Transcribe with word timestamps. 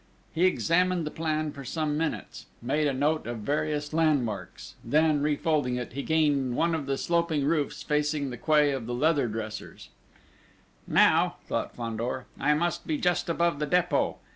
He 0.33 0.45
examined 0.45 1.05
the 1.05 1.11
plan 1.11 1.51
for 1.51 1.63
some 1.63 1.95
minutes; 1.95 2.47
made 2.59 2.87
a 2.87 2.91
note 2.93 3.27
of 3.27 3.37
various 3.41 3.93
landmarks; 3.93 4.73
then 4.83 5.21
refolding 5.21 5.75
it, 5.75 5.93
he 5.93 6.01
gained 6.01 6.55
one 6.55 6.73
of 6.73 6.87
the 6.87 6.97
sloping 6.97 7.45
roofs 7.45 7.83
facing 7.83 8.31
the 8.31 8.37
quay 8.37 8.71
of 8.71 8.87
the 8.87 8.95
Leather 8.95 9.27
Dressers: 9.27 9.89
"Now," 10.87 11.35
thought 11.45 11.75
Fandor, 11.75 12.25
"I 12.39 12.55
must 12.55 12.87
be 12.87 12.97
just 12.97 13.29
above 13.29 13.59
the 13.59 13.67
Dépôt! 13.67 14.15